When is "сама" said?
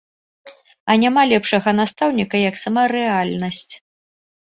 2.65-2.89